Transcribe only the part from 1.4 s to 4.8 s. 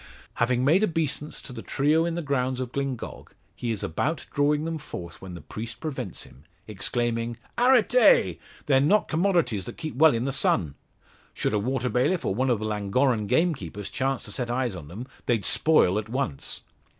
to the trio in the grounds of Glyngog, he is about drawing them